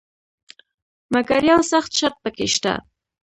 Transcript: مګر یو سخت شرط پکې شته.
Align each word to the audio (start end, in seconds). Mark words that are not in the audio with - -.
مګر 1.13 1.41
یو 1.51 1.59
سخت 1.71 1.91
شرط 1.99 2.17
پکې 2.23 2.47
شته. 2.53 2.73